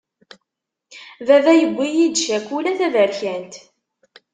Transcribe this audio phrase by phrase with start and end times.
[1.27, 3.53] Baba yewwi-yi-d cakula taberkant.